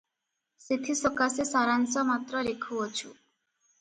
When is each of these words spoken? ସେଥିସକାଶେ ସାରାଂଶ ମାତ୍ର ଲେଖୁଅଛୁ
ସେଥିସକାଶେ 0.63 1.45
ସାରାଂଶ 1.51 2.07
ମାତ୍ର 2.11 2.43
ଲେଖୁଅଛୁ 2.51 3.13